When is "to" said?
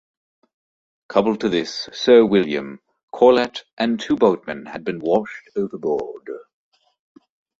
1.41-1.49